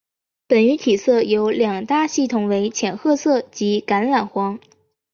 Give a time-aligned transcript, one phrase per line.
[0.47, 4.57] 本鱼体色有两大系统为浅褐色及橄榄黄。